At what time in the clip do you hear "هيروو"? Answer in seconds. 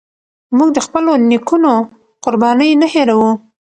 2.93-3.31